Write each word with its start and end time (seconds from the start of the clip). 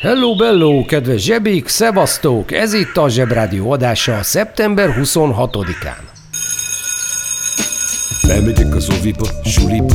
Hello, 0.00 0.34
bello, 0.34 0.84
kedves 0.84 1.22
zsebik, 1.22 1.68
szevasztók! 1.68 2.52
Ez 2.52 2.72
itt 2.72 2.96
a 2.96 3.08
Zsebrádió 3.08 3.70
adása 3.70 4.22
szeptember 4.22 4.94
26-án. 5.00 6.02
Bemegyek 8.26 8.74
az 8.74 8.88
oviba, 8.98 9.26
suliba 9.44 9.94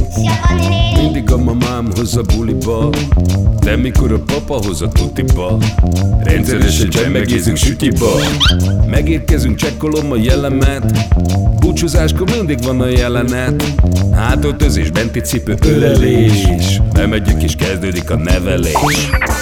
Mindig 1.02 1.32
a 1.32 1.38
mamám 1.38 1.88
hoz 1.96 2.18
a 2.18 2.22
buliba. 2.22 2.90
De 3.60 3.76
mikor 3.76 4.12
a 4.12 4.20
papa 4.20 4.60
hoz 4.66 4.82
a 4.82 4.88
tutiba. 4.88 5.58
Rendszeresen 6.24 6.90
csemmegézünk 6.90 7.58
sütiba. 7.58 8.12
Megérkezünk, 8.88 9.55
csekkolom 9.55 10.12
a 10.12 10.16
jellemet. 10.16 10.94
Búcsúzáskor 11.60 12.30
mindig 12.35 12.63
van 12.63 12.82
a 12.82 12.88
jelenet. 12.88 13.63
Hátöltözés, 14.13 14.90
benti 14.90 15.20
cipő, 15.20 15.55
ölelés. 15.62 16.48
Bemegyek 16.94 17.44
és 17.44 17.55
kezdődik 17.55 18.10
a 18.10 18.16
nevelés 18.16 18.74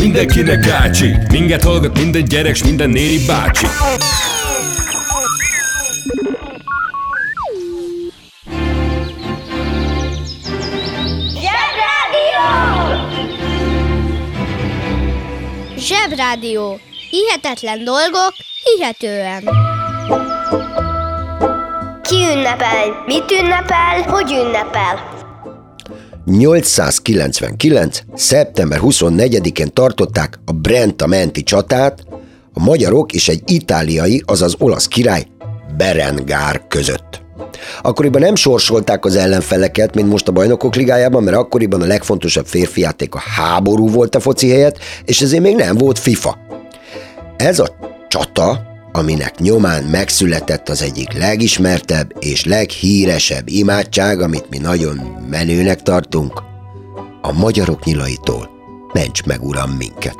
mindenkinek 0.00 0.68
ácsi 0.68 1.16
Minket 1.30 1.62
hallgat 1.62 1.98
minden 1.98 2.24
gyerek, 2.24 2.54
s 2.54 2.64
minden 2.64 2.90
néri 2.90 3.18
bácsi 3.26 3.66
Zsebrádió! 11.34 12.60
Zsebrádió. 15.76 16.80
Hihetetlen 17.10 17.84
dolgok, 17.84 18.32
hihetően. 18.64 19.44
Ki 22.02 22.16
ünnepel? 22.34 23.02
Mit 23.06 23.30
ünnepel? 23.30 24.02
Hogy 24.02 24.32
ünnepel? 24.32 25.19
899. 26.30 28.00
szeptember 28.14 28.78
24-én 28.82 29.72
tartották 29.72 30.40
a 30.44 30.52
Brenta 30.52 31.06
menti 31.06 31.42
csatát 31.42 32.04
a 32.54 32.60
magyarok 32.60 33.12
és 33.12 33.28
egy 33.28 33.42
itáliai, 33.46 34.22
azaz 34.26 34.54
olasz 34.58 34.86
király 34.86 35.26
Berengár 35.76 36.62
között. 36.68 37.22
Akkoriban 37.82 38.20
nem 38.20 38.34
sorsolták 38.34 39.04
az 39.04 39.16
ellenfeleket, 39.16 39.94
mint 39.94 40.08
most 40.08 40.28
a 40.28 40.32
bajnokok 40.32 40.74
ligájában, 40.74 41.22
mert 41.22 41.36
akkoriban 41.36 41.82
a 41.82 41.86
legfontosabb 41.86 42.46
férfi 42.46 42.80
játék 42.80 43.14
a 43.14 43.22
háború 43.36 43.88
volt 43.88 44.14
a 44.14 44.20
foci 44.20 44.50
helyett, 44.50 44.78
és 45.04 45.20
ezért 45.20 45.42
még 45.42 45.56
nem 45.56 45.76
volt 45.76 45.98
FIFA. 45.98 46.38
Ez 47.36 47.58
a 47.58 47.76
csata, 48.08 48.69
aminek 48.92 49.38
nyomán 49.38 49.84
megszületett 49.84 50.68
az 50.68 50.82
egyik 50.82 51.12
legismertebb 51.12 52.12
és 52.18 52.44
leghíresebb 52.44 53.48
imádság, 53.48 54.20
amit 54.20 54.50
mi 54.50 54.58
nagyon 54.58 54.96
menőnek 55.30 55.82
tartunk, 55.82 56.42
a 57.22 57.32
magyarok 57.32 57.84
nyilaitól. 57.84 58.50
Ments 58.92 59.24
meg, 59.24 59.42
uram, 59.42 59.70
minket! 59.70 60.18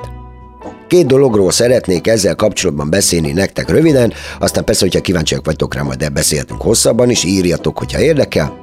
Két 0.88 1.06
dologról 1.06 1.50
szeretnék 1.50 2.06
ezzel 2.06 2.34
kapcsolatban 2.34 2.90
beszélni 2.90 3.32
nektek 3.32 3.68
röviden, 3.68 4.12
aztán 4.38 4.64
persze, 4.64 4.84
hogyha 4.84 5.00
kíváncsiak 5.00 5.44
vagytok 5.44 5.74
rá, 5.74 5.82
majd 5.82 6.12
beszélhetünk 6.12 6.62
hosszabban 6.62 7.10
is, 7.10 7.24
írjatok, 7.24 7.78
hogyha 7.78 8.00
érdekel. 8.00 8.60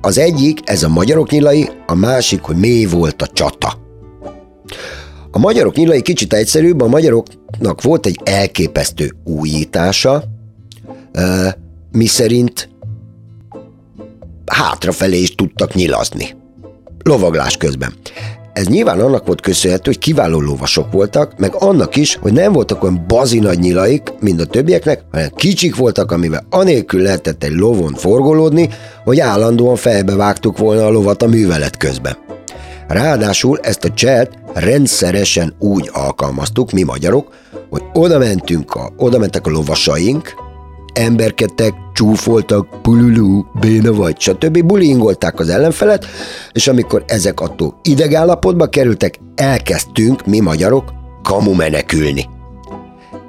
Az 0.00 0.18
egyik, 0.18 0.60
ez 0.64 0.82
a 0.82 0.88
magyarok 0.88 1.30
nyilai, 1.30 1.68
a 1.86 1.94
másik, 1.94 2.40
hogy 2.40 2.56
mi 2.56 2.86
volt 2.86 3.22
a 3.22 3.26
csata. 3.26 3.78
A 5.30 5.38
magyarok 5.38 5.74
nyilai 5.74 6.02
kicsit 6.02 6.32
egyszerűbb, 6.32 6.80
a 6.80 6.86
magyaroknak 6.86 7.82
volt 7.82 8.06
egy 8.06 8.20
elképesztő 8.24 9.14
újítása, 9.24 10.22
mi 11.92 12.06
szerint 12.06 12.68
hátrafelé 14.46 15.20
is 15.20 15.34
tudtak 15.34 15.74
nyilazni. 15.74 16.34
Lovaglás 17.02 17.56
közben. 17.56 17.92
Ez 18.52 18.66
nyilván 18.66 19.00
annak 19.00 19.26
volt 19.26 19.40
köszönhető, 19.40 19.82
hogy 19.84 19.98
kiváló 19.98 20.40
lovasok 20.40 20.92
voltak, 20.92 21.38
meg 21.38 21.54
annak 21.54 21.96
is, 21.96 22.14
hogy 22.14 22.32
nem 22.32 22.52
voltak 22.52 22.82
olyan 22.82 23.04
bazi 23.06 23.38
nagy 23.38 23.58
nyilaik, 23.58 24.12
mint 24.20 24.40
a 24.40 24.46
többieknek, 24.46 25.04
hanem 25.10 25.30
kicsik 25.36 25.76
voltak, 25.76 26.12
amivel 26.12 26.46
anélkül 26.50 27.02
lehetett 27.02 27.44
egy 27.44 27.52
lovon 27.52 27.94
forgolódni, 27.94 28.68
hogy 29.04 29.20
állandóan 29.20 29.76
fejbe 29.76 30.14
vágtuk 30.14 30.58
volna 30.58 30.86
a 30.86 30.90
lovat 30.90 31.22
a 31.22 31.26
művelet 31.26 31.76
közben. 31.76 32.27
Ráadásul 32.88 33.58
ezt 33.62 33.84
a 33.84 33.94
cselt 33.94 34.30
rendszeresen 34.54 35.54
úgy 35.58 35.90
alkalmaztuk, 35.92 36.72
mi 36.72 36.82
magyarok, 36.82 37.28
hogy 37.70 37.82
oda 37.92 38.18
mentünk 38.18 38.74
a, 38.74 38.92
oda 38.96 39.18
mentek 39.18 39.46
a 39.46 39.50
lovasaink, 39.50 40.34
emberkedtek, 40.92 41.74
csúfoltak, 41.92 42.82
pululú, 42.82 43.46
béna 43.60 43.92
vagy, 43.92 44.20
stb. 44.20 44.62
bullyingolták 44.62 45.40
az 45.40 45.48
ellenfelet, 45.48 46.06
és 46.52 46.68
amikor 46.68 47.04
ezek 47.06 47.40
attól 47.40 47.80
idegállapotba 47.82 48.66
kerültek, 48.66 49.18
elkezdtünk, 49.34 50.26
mi 50.26 50.40
magyarok, 50.40 50.92
kamu 51.22 51.54
menekülni. 51.54 52.26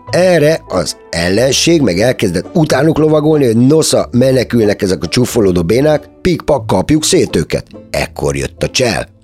Erre 0.10 0.62
az 0.68 0.98
ellenség 1.10 1.82
meg 1.82 2.00
elkezdett 2.00 2.56
utánuk 2.56 2.98
lovagolni, 2.98 3.46
hogy 3.46 3.58
nosza 3.58 4.10
menekülnek 4.12 4.82
ezek 4.82 5.04
a 5.04 5.08
csúfolódó 5.08 5.64
bénák, 5.64 6.10
pikpak 6.22 6.68
kapjuk 6.68 7.04
szét 7.04 7.36
őket. 7.36 7.66
Ekkor 7.90 8.36
jött 8.36 8.64
a 8.64 8.70
csel 8.70 9.18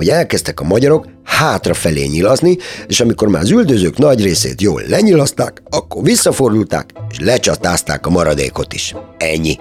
hogy 0.00 0.08
elkezdtek 0.08 0.60
a 0.60 0.64
magyarok 0.64 1.06
hátrafelé 1.24 2.06
nyilazni, 2.06 2.56
és 2.86 3.00
amikor 3.00 3.28
már 3.28 3.42
az 3.42 3.50
üldözők 3.50 3.98
nagy 3.98 4.22
részét 4.22 4.60
jól 4.60 4.82
lenyilazták, 4.88 5.62
akkor 5.70 6.02
visszafordulták, 6.02 6.90
és 7.10 7.18
lecsatázták 7.18 8.06
a 8.06 8.10
maradékot 8.10 8.72
is. 8.72 8.94
Ennyi. 9.18 9.58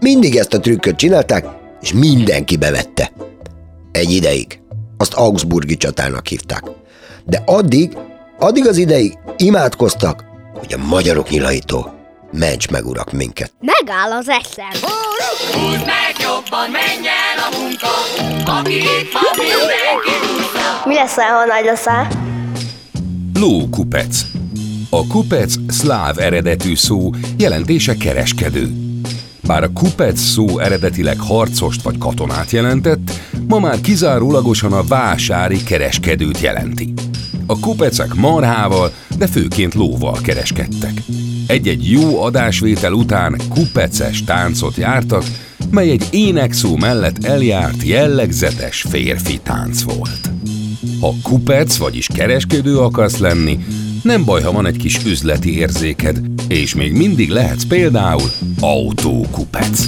Mindig 0.00 0.36
ezt 0.36 0.54
a 0.54 0.60
trükköt 0.60 0.96
csinálták, 0.96 1.46
és 1.80 1.92
mindenki 1.92 2.56
bevette. 2.56 3.12
Egy 3.92 4.10
ideig. 4.10 4.60
Azt 4.96 5.14
Augsburgi 5.14 5.76
csatának 5.76 6.26
hívták. 6.26 6.62
De 7.24 7.42
addig, 7.46 7.96
addig 8.38 8.66
az 8.66 8.76
ideig 8.76 9.18
imádkoztak, 9.36 10.24
hogy 10.54 10.72
a 10.72 10.86
magyarok 10.86 11.30
nyilaitól 11.30 11.99
ments 12.32 12.68
meg 12.68 12.86
urak 12.86 13.12
minket. 13.12 13.52
Megáll 13.60 14.12
az 14.12 14.28
eszem. 14.28 14.90
Húzd 15.52 15.86
meg 15.86 16.14
jobban, 16.18 16.70
menj 16.70 17.06
el 17.06 17.38
a 17.50 17.58
munka, 17.58 17.88
aki 18.58 18.74
itt 18.74 19.12
van, 19.12 19.32
mindenki 19.36 20.14
húzza. 20.20 20.82
Mi 20.84 20.94
leszel, 20.94 21.34
ha 21.34 21.44
nagy 21.44 21.64
leszel? 21.64 22.08
Lókupec. 23.34 24.22
A 24.90 25.06
kupec 25.06 25.54
szláv 25.68 26.18
eredetű 26.18 26.76
szó, 26.76 27.10
jelentése 27.36 27.96
kereskedő. 27.96 28.70
Bár 29.46 29.62
a 29.62 29.72
kupec 29.72 30.20
szó 30.20 30.58
eredetileg 30.58 31.20
harcost 31.20 31.82
vagy 31.82 31.98
katonát 31.98 32.50
jelentett, 32.50 33.10
ma 33.48 33.58
már 33.58 33.80
kizárólagosan 33.80 34.72
a 34.72 34.82
vásári 34.82 35.62
kereskedőt 35.62 36.40
jelenti. 36.40 36.92
A 37.46 37.58
kupecek 37.60 38.14
marhával 38.14 38.92
de 39.18 39.26
főként 39.26 39.74
lóval 39.74 40.18
kereskedtek. 40.22 40.92
Egy-egy 41.50 41.90
jó 41.90 42.22
adásvétel 42.22 42.92
után 42.92 43.40
kupeces 43.48 44.24
táncot 44.24 44.76
jártak, 44.76 45.24
mely 45.70 45.90
egy 45.90 46.06
énekszó 46.10 46.76
mellett 46.76 47.24
eljárt 47.24 47.82
jellegzetes 47.82 48.84
férfi 48.88 49.40
tánc 49.42 49.82
volt. 49.82 50.30
Ha 51.00 51.14
kupec, 51.22 51.76
vagyis 51.76 52.06
kereskedő 52.06 52.78
akarsz 52.78 53.18
lenni, 53.18 53.58
nem 54.02 54.24
baj, 54.24 54.42
ha 54.42 54.52
van 54.52 54.66
egy 54.66 54.76
kis 54.76 55.04
üzleti 55.04 55.58
érzéked, 55.58 56.20
és 56.48 56.74
még 56.74 56.92
mindig 56.92 57.30
lehetsz 57.30 57.64
például 57.64 58.30
autókupec. 58.60 59.86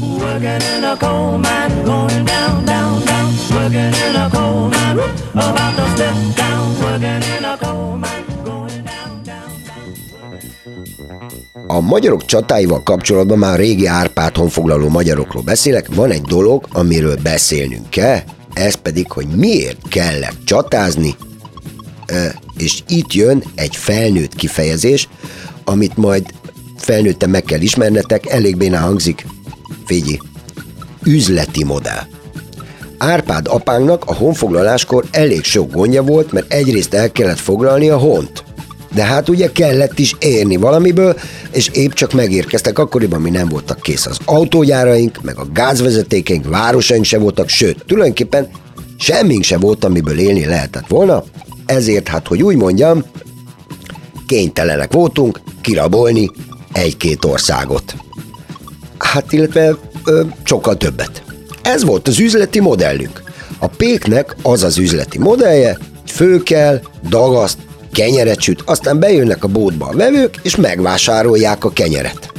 Working 0.00 0.62
in 0.76 0.84
a 0.84 0.96
coal 0.98 1.38
mine, 1.38 1.82
going 1.84 2.24
down, 2.24 2.64
down, 2.64 3.04
down. 3.04 3.32
Working 3.50 3.94
in 4.08 4.14
a 4.14 4.28
coal 4.32 4.68
mine, 4.68 5.02
about 5.32 5.76
to 5.76 5.86
step 5.94 6.14
down. 6.34 6.76
Working 6.80 7.22
in 7.38 7.44
a 7.44 7.56
coal 7.60 7.96
mine, 7.96 8.15
A 11.76 11.80
magyarok 11.80 12.24
csatáival 12.24 12.82
kapcsolatban 12.82 13.38
már 13.38 13.58
régi 13.58 13.86
Árpád 13.86 14.36
honfoglaló 14.36 14.88
magyarokról 14.88 15.42
beszélek, 15.42 15.94
van 15.94 16.10
egy 16.10 16.22
dolog, 16.22 16.66
amiről 16.72 17.16
beszélnünk 17.22 17.90
kell, 17.90 18.18
ez 18.52 18.74
pedig, 18.74 19.10
hogy 19.10 19.26
miért 19.26 19.88
kellett 19.88 20.36
csatázni, 20.44 21.14
és 22.58 22.82
itt 22.88 23.12
jön 23.12 23.42
egy 23.54 23.76
felnőtt 23.76 24.34
kifejezés, 24.34 25.08
amit 25.64 25.96
majd 25.96 26.24
felnőtten 26.76 27.30
meg 27.30 27.42
kell 27.42 27.60
ismernetek, 27.60 28.26
elég 28.26 28.56
bénán 28.56 28.82
hangzik. 28.82 29.26
Figyelj, 29.86 30.18
üzleti 31.04 31.64
modell. 31.64 32.02
Árpád 32.98 33.46
apánknak 33.48 34.04
a 34.06 34.14
honfoglaláskor 34.14 35.04
elég 35.10 35.44
sok 35.44 35.72
gondja 35.72 36.02
volt, 36.02 36.32
mert 36.32 36.52
egyrészt 36.52 36.94
el 36.94 37.12
kellett 37.12 37.38
foglalni 37.38 37.88
a 37.88 37.98
hont. 37.98 38.44
De 38.96 39.04
hát 39.04 39.28
ugye 39.28 39.52
kellett 39.52 39.98
is 39.98 40.14
érni 40.18 40.56
valamiből, 40.56 41.16
és 41.50 41.68
épp 41.68 41.92
csak 41.92 42.12
megérkeztek 42.12 42.78
akkoriban, 42.78 43.20
mi 43.20 43.30
nem 43.30 43.48
voltak 43.48 43.80
kész 43.80 44.06
az 44.06 44.18
autógyáraink, 44.24 45.22
meg 45.22 45.38
a 45.38 45.46
gázvezetékeink, 45.52 46.48
városaink 46.48 47.04
se 47.04 47.18
voltak, 47.18 47.48
sőt, 47.48 47.84
tulajdonképpen 47.86 48.48
semmink 48.98 49.42
se 49.42 49.58
volt, 49.58 49.84
amiből 49.84 50.18
élni 50.18 50.44
lehetett 50.44 50.86
volna, 50.88 51.24
ezért 51.66 52.08
hát, 52.08 52.26
hogy 52.26 52.42
úgy 52.42 52.56
mondjam, 52.56 53.04
kénytelenek 54.26 54.92
voltunk 54.92 55.40
kirabolni 55.60 56.30
egy-két 56.72 57.24
országot. 57.24 57.94
Hát 58.98 59.32
illetve 59.32 59.76
ö, 60.04 60.22
sokkal 60.44 60.76
többet. 60.76 61.22
Ez 61.62 61.84
volt 61.84 62.08
az 62.08 62.18
üzleti 62.18 62.60
modellünk. 62.60 63.22
A 63.58 63.66
péknek 63.66 64.36
az 64.42 64.62
az 64.62 64.78
üzleti 64.78 65.18
modellje, 65.18 65.78
fő 66.06 66.42
kell, 66.42 66.80
dagaszt, 67.08 67.58
kenyeret 67.96 68.40
süt, 68.40 68.62
aztán 68.64 68.98
bejönnek 68.98 69.44
a 69.44 69.48
bótba 69.48 69.86
a 69.86 69.96
vevők, 69.96 70.34
és 70.42 70.56
megvásárolják 70.56 71.64
a 71.64 71.70
kenyeret. 71.70 72.32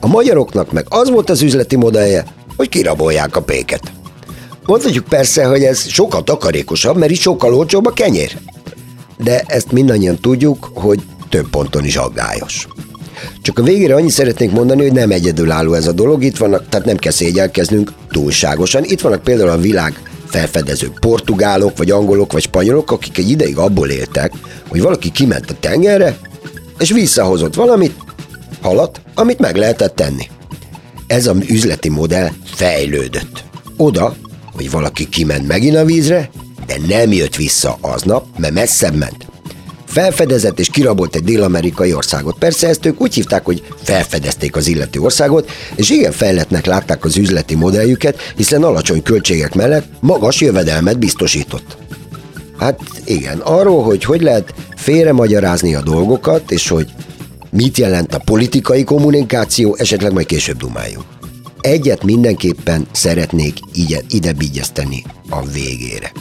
A 0.00 0.06
magyaroknak 0.06 0.72
meg 0.72 0.86
az 0.88 1.10
volt 1.10 1.30
az 1.30 1.42
üzleti 1.42 1.76
modellje, 1.76 2.24
hogy 2.56 2.68
kirabolják 2.68 3.36
a 3.36 3.42
péket. 3.42 3.92
Mondhatjuk 4.66 5.08
persze, 5.08 5.44
hogy 5.44 5.62
ez 5.62 5.88
sokkal 5.88 6.22
takarékosabb, 6.22 6.96
mert 6.96 7.10
is 7.10 7.20
sokkal 7.20 7.54
olcsóbb 7.54 7.86
a 7.86 7.92
kenyér. 7.92 8.38
De 9.16 9.42
ezt 9.46 9.72
mindannyian 9.72 10.20
tudjuk, 10.20 10.70
hogy 10.74 11.00
több 11.28 11.50
ponton 11.50 11.84
is 11.84 11.96
aggályos. 11.96 12.66
Csak 13.42 13.58
a 13.58 13.62
végére 13.62 13.94
annyit 13.94 14.10
szeretnék 14.10 14.50
mondani, 14.50 14.82
hogy 14.82 14.92
nem 14.92 15.10
egyedülálló 15.10 15.72
ez 15.72 15.86
a 15.86 15.92
dolog, 15.92 16.24
itt 16.24 16.36
vannak, 16.36 16.68
tehát 16.68 16.86
nem 16.86 16.96
kell 16.96 17.12
szégyelkeznünk 17.12 17.92
túlságosan. 18.10 18.84
Itt 18.84 19.00
vannak 19.00 19.22
például 19.22 19.50
a 19.50 19.58
világ 19.58 20.09
felfedezők, 20.30 20.98
portugálok, 20.98 21.78
vagy 21.78 21.90
angolok, 21.90 22.32
vagy 22.32 22.42
spanyolok, 22.42 22.90
akik 22.90 23.18
egy 23.18 23.30
ideig 23.30 23.56
abból 23.56 23.88
éltek, 23.88 24.32
hogy 24.68 24.82
valaki 24.82 25.10
kiment 25.10 25.50
a 25.50 25.54
tengerre, 25.60 26.18
és 26.78 26.90
visszahozott 26.90 27.54
valamit, 27.54 27.94
halat, 28.62 29.00
amit 29.14 29.38
meg 29.38 29.56
lehetett 29.56 29.94
tenni. 29.94 30.26
Ez 31.06 31.26
a 31.26 31.34
üzleti 31.48 31.88
modell 31.88 32.30
fejlődött. 32.44 33.44
Oda, 33.76 34.16
hogy 34.52 34.70
valaki 34.70 35.08
kiment 35.08 35.46
megint 35.46 35.76
a 35.76 35.84
vízre, 35.84 36.30
de 36.66 36.76
nem 36.88 37.12
jött 37.12 37.36
vissza 37.36 37.78
aznap, 37.80 38.26
mert 38.38 38.54
messzebb 38.54 38.94
ment. 38.94 39.29
Felfedezett 39.90 40.58
és 40.58 40.68
kirabolt 40.68 41.14
egy 41.14 41.24
dél-amerikai 41.24 41.94
országot. 41.94 42.38
Persze 42.38 42.68
ezt 42.68 42.86
ők 42.86 43.00
úgy 43.00 43.14
hívták, 43.14 43.44
hogy 43.44 43.62
felfedezték 43.82 44.56
az 44.56 44.66
illető 44.66 45.00
országot, 45.00 45.50
és 45.74 45.90
igen 45.90 46.12
fejletnek 46.12 46.66
látták 46.66 47.04
az 47.04 47.16
üzleti 47.16 47.54
modelljüket, 47.54 48.32
hiszen 48.36 48.62
alacsony 48.62 49.02
költségek 49.02 49.54
mellett 49.54 49.86
magas 50.00 50.40
jövedelmet 50.40 50.98
biztosított. 50.98 51.76
Hát 52.58 52.80
igen, 53.04 53.38
arról, 53.38 53.82
hogy 53.82 54.04
hogy 54.04 54.22
lehet 54.22 54.54
félre 54.76 55.12
magyarázni 55.12 55.74
a 55.74 55.82
dolgokat, 55.82 56.50
és 56.50 56.68
hogy 56.68 56.88
mit 57.50 57.78
jelent 57.78 58.14
a 58.14 58.22
politikai 58.24 58.84
kommunikáció, 58.84 59.76
esetleg 59.78 60.12
majd 60.12 60.26
később 60.26 60.56
dumáljunk. 60.56 61.06
Egyet 61.60 62.04
mindenképpen 62.04 62.86
szeretnék 62.92 63.58
ide, 63.72 64.00
ide 64.08 64.34
a 65.28 65.42
végére. 65.46 66.12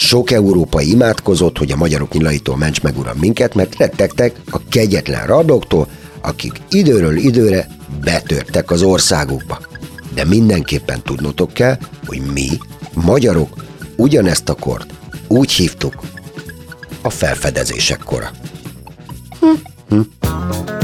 Sok 0.00 0.30
európai 0.30 0.90
imádkozott, 0.90 1.58
hogy 1.58 1.70
a 1.70 1.76
magyarok 1.76 2.12
nyilaitól 2.12 2.56
ments 2.56 2.82
meg 2.82 2.98
uram 2.98 3.18
minket, 3.18 3.54
mert 3.54 3.76
rettegtek 3.76 4.40
a 4.50 4.60
kegyetlen 4.68 5.26
rablóktól, 5.26 5.88
akik 6.20 6.52
időről 6.70 7.16
időre 7.16 7.68
betörtek 8.04 8.70
az 8.70 8.82
országukba. 8.82 9.58
De 10.14 10.24
mindenképpen 10.24 11.02
tudnotok 11.02 11.52
kell, 11.52 11.78
hogy 12.06 12.22
mi, 12.32 12.48
magyarok, 12.94 13.64
ugyanezt 13.96 14.48
a 14.48 14.54
kort 14.54 14.94
úgy 15.28 15.52
hívtuk 15.52 15.94
a 17.02 17.10
felfedezések 17.10 17.98
kora. 18.04 18.30
Well, 19.40 20.77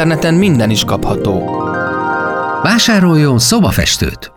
interneten 0.00 0.34
minden 0.34 0.70
is 0.70 0.84
kapható. 0.84 1.60
Vásároljon 2.62 3.38
szobafestőt! 3.38 4.32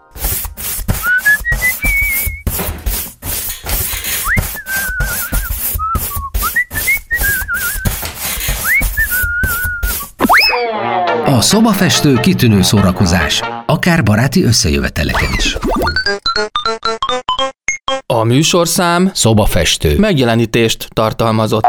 A 11.25 11.41
szobafestő 11.41 12.13
kitűnő 12.13 12.62
szórakozás, 12.62 13.41
akár 13.65 14.03
baráti 14.03 14.43
összejöveteleken 14.43 15.29
is. 15.38 15.58
A 18.05 18.24
műsorszám 18.24 19.12
Szobafestő. 19.13 20.00
megjelenítést 20.00 20.88
tartalmazott. 20.93 21.65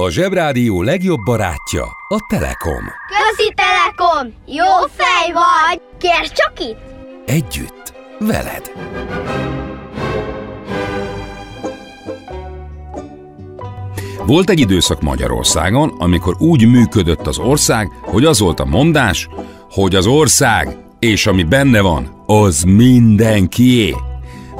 A 0.00 0.10
Zsebrádió 0.10 0.82
legjobb 0.82 1.22
barátja 1.24 1.84
a 2.08 2.26
Telekom. 2.28 2.84
Közi 3.08 3.54
Telekom! 3.54 4.34
Jó 4.46 4.64
fej 4.96 5.32
vagy! 5.32 5.80
Kérd 5.98 6.32
csak 6.32 6.52
itt! 6.60 6.78
Együtt, 7.26 7.92
veled. 8.18 8.72
Volt 14.26 14.50
egy 14.50 14.60
időszak 14.60 15.02
Magyarországon, 15.02 15.94
amikor 15.98 16.36
úgy 16.38 16.66
működött 16.66 17.26
az 17.26 17.38
ország, 17.38 17.88
hogy 18.00 18.24
az 18.24 18.38
volt 18.38 18.60
a 18.60 18.64
mondás, 18.64 19.28
hogy 19.70 19.94
az 19.94 20.06
ország 20.06 20.76
és 20.98 21.26
ami 21.26 21.42
benne 21.42 21.80
van, 21.80 22.22
az 22.26 22.62
mindenkié. 22.62 23.94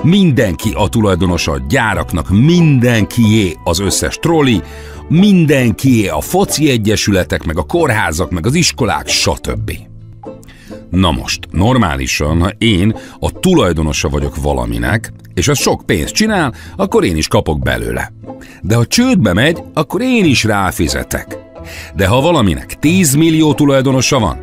Mindenki 0.02 0.70
a 0.74 0.88
tulajdonosa 0.88 1.52
a 1.52 1.64
gyáraknak, 1.68 2.30
mindenkié 2.30 3.56
az 3.64 3.78
összes 3.78 4.16
troli, 4.16 4.62
mindenkié 5.08 6.08
a 6.08 6.20
foci 6.20 6.70
egyesületek, 6.70 7.44
meg 7.44 7.58
a 7.58 7.62
kórházak, 7.62 8.30
meg 8.30 8.46
az 8.46 8.54
iskolák, 8.54 9.08
stb. 9.08 9.72
Na 10.90 11.10
most, 11.10 11.48
normálisan, 11.50 12.40
ha 12.40 12.50
én 12.58 12.96
a 13.20 13.30
tulajdonosa 13.40 14.08
vagyok 14.08 14.36
valaminek, 14.42 15.12
és 15.34 15.48
az 15.48 15.58
sok 15.58 15.82
pénzt 15.86 16.14
csinál, 16.14 16.54
akkor 16.76 17.04
én 17.04 17.16
is 17.16 17.28
kapok 17.28 17.62
belőle. 17.62 18.12
De 18.62 18.74
ha 18.74 18.86
csődbe 18.86 19.32
megy, 19.32 19.62
akkor 19.74 20.00
én 20.00 20.24
is 20.24 20.44
ráfizetek. 20.44 21.38
De 21.96 22.06
ha 22.06 22.20
valaminek 22.20 22.78
10 22.78 23.14
millió 23.14 23.54
tulajdonosa 23.54 24.18
van, 24.18 24.38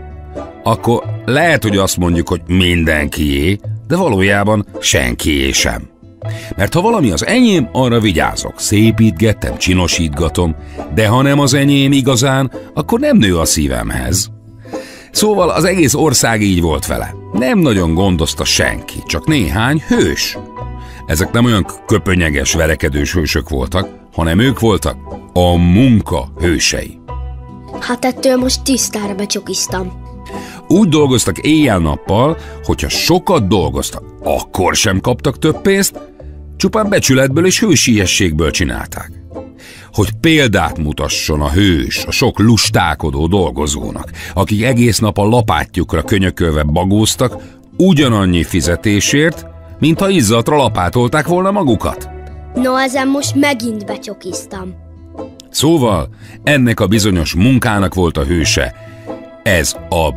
akkor 0.63 1.03
lehet, 1.25 1.63
hogy 1.63 1.77
azt 1.77 1.97
mondjuk, 1.97 2.29
hogy 2.29 2.41
mindenkié, 2.47 3.59
de 3.87 3.95
valójában 3.95 4.65
senkié 4.79 5.51
sem. 5.51 5.94
Mert 6.55 6.73
ha 6.73 6.81
valami 6.81 7.11
az 7.11 7.25
enyém, 7.25 7.69
arra 7.71 7.99
vigyázok, 7.99 8.59
szépítgetem, 8.59 9.57
csinosítgatom, 9.57 10.55
de 10.93 11.07
ha 11.07 11.21
nem 11.21 11.39
az 11.39 11.53
enyém 11.53 11.91
igazán, 11.91 12.51
akkor 12.73 12.99
nem 12.99 13.17
nő 13.17 13.37
a 13.37 13.45
szívemhez. 13.45 14.31
Szóval 15.11 15.49
az 15.49 15.63
egész 15.63 15.93
ország 15.93 16.41
így 16.41 16.61
volt 16.61 16.85
vele. 16.85 17.15
Nem 17.33 17.59
nagyon 17.59 17.93
gondozta 17.93 18.43
senki, 18.43 19.03
csak 19.05 19.27
néhány 19.27 19.83
hős. 19.87 20.37
Ezek 21.05 21.31
nem 21.31 21.45
olyan 21.45 21.65
köpönyeges, 21.85 22.53
verekedős 22.53 23.13
hősök 23.13 23.49
voltak, 23.49 23.89
hanem 24.13 24.39
ők 24.39 24.59
voltak 24.59 24.97
a 25.33 25.55
munka 25.55 26.31
hősei. 26.39 26.99
Hát 27.79 28.05
ettől 28.05 28.35
most 28.35 28.63
tisztára 28.63 29.15
becsokiztam. 29.15 29.91
Úgy 30.67 30.89
dolgoztak 30.89 31.37
éjjel-nappal, 31.37 32.37
hogyha 32.63 32.89
sokat 32.89 33.47
dolgoztak, 33.47 34.03
akkor 34.23 34.75
sem 34.75 34.99
kaptak 34.99 35.39
több 35.39 35.61
pénzt, 35.61 35.99
csupán 36.57 36.89
becsületből 36.89 37.45
és 37.45 37.59
hősiességből 37.59 38.51
csinálták. 38.51 39.11
Hogy 39.93 40.11
példát 40.21 40.77
mutasson 40.77 41.41
a 41.41 41.51
hős 41.51 42.05
a 42.05 42.11
sok 42.11 42.39
lustálkodó 42.39 43.27
dolgozónak, 43.27 44.11
akik 44.33 44.63
egész 44.63 44.99
nap 44.99 45.17
a 45.17 45.27
lapátjukra 45.27 46.01
könyökölve 46.01 46.63
bagóztak, 46.63 47.37
ugyanannyi 47.77 48.43
fizetésért, 48.43 49.45
mint 49.79 49.99
ha 49.99 50.09
izzatra 50.09 50.57
lapátolták 50.57 51.27
volna 51.27 51.51
magukat. 51.51 52.09
No, 52.55 52.75
ezen 52.75 53.07
most 53.07 53.35
megint 53.35 53.85
becsokiztam. 53.85 54.73
Szóval 55.49 56.09
ennek 56.43 56.79
a 56.79 56.87
bizonyos 56.87 57.33
munkának 57.33 57.93
volt 57.93 58.17
a 58.17 58.23
hőse. 58.23 58.75
Ez 59.43 59.75
a 59.89 60.13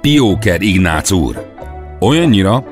Pióker 0.00 0.62
Ignác 0.62 1.10
úr. 1.10 1.54
Olyannyira, 2.00 2.64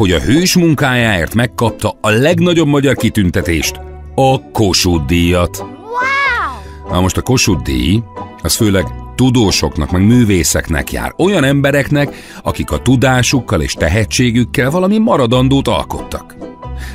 hogy 0.00 0.12
a 0.12 0.20
hős 0.20 0.56
munkájáért 0.56 1.34
megkapta 1.34 1.98
a 2.00 2.10
legnagyobb 2.10 2.66
magyar 2.66 2.96
kitüntetést, 2.96 3.80
a 4.14 4.50
Kossuth 4.50 5.04
díjat. 5.04 5.58
Wow! 5.58 6.92
Na 6.92 7.00
most 7.00 7.16
a 7.16 7.22
Kossuth 7.22 7.62
díj, 7.62 8.02
az 8.42 8.54
főleg 8.54 8.86
tudósoknak, 9.14 9.90
meg 9.90 10.06
művészeknek 10.06 10.92
jár. 10.92 11.14
Olyan 11.16 11.44
embereknek, 11.44 12.14
akik 12.42 12.70
a 12.70 12.78
tudásukkal 12.78 13.60
és 13.60 13.72
tehetségükkel 13.72 14.70
valami 14.70 14.98
maradandót 14.98 15.68
alkottak. 15.68 16.36